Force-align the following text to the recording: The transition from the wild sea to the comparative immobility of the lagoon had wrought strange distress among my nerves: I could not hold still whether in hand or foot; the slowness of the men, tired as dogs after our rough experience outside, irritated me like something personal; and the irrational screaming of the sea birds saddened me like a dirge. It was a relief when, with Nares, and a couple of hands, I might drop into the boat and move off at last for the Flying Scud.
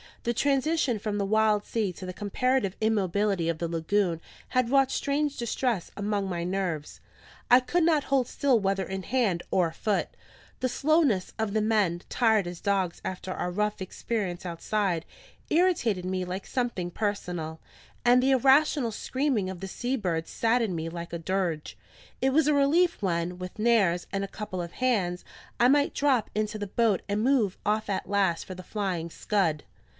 The 0.23 0.33
transition 0.35 0.97
from 0.97 1.17
the 1.17 1.25
wild 1.25 1.63
sea 1.63 1.91
to 1.93 2.05
the 2.07 2.13
comparative 2.13 2.75
immobility 2.81 3.49
of 3.49 3.57
the 3.59 3.67
lagoon 3.67 4.19
had 4.49 4.69
wrought 4.69 4.91
strange 4.91 5.37
distress 5.37 5.91
among 5.95 6.27
my 6.27 6.43
nerves: 6.43 7.01
I 7.51 7.59
could 7.59 7.83
not 7.83 8.05
hold 8.05 8.27
still 8.27 8.59
whether 8.59 8.83
in 8.85 9.03
hand 9.03 9.41
or 9.51 9.71
foot; 9.71 10.09
the 10.59 10.69
slowness 10.69 11.33
of 11.37 11.53
the 11.53 11.61
men, 11.61 12.01
tired 12.09 12.45
as 12.47 12.61
dogs 12.61 13.01
after 13.05 13.31
our 13.31 13.51
rough 13.51 13.81
experience 13.81 14.43
outside, 14.43 15.05
irritated 15.51 16.05
me 16.05 16.23
like 16.25 16.45
something 16.47 16.89
personal; 16.91 17.59
and 18.05 18.21
the 18.21 18.31
irrational 18.31 18.91
screaming 18.91 19.49
of 19.49 19.59
the 19.59 19.67
sea 19.67 19.95
birds 19.95 20.29
saddened 20.31 20.75
me 20.75 20.89
like 20.89 21.13
a 21.13 21.19
dirge. 21.19 21.77
It 22.21 22.31
was 22.33 22.47
a 22.47 22.53
relief 22.55 23.01
when, 23.03 23.37
with 23.37 23.57
Nares, 23.59 24.07
and 24.11 24.23
a 24.23 24.27
couple 24.27 24.61
of 24.63 24.73
hands, 24.73 25.25
I 25.59 25.67
might 25.67 25.95
drop 25.95 26.29
into 26.35 26.57
the 26.57 26.67
boat 26.67 27.01
and 27.09 27.21
move 27.23 27.57
off 27.65 27.89
at 27.89 28.09
last 28.09 28.45
for 28.45 28.55
the 28.55 28.63
Flying 28.63 29.09
Scud. 29.11 29.63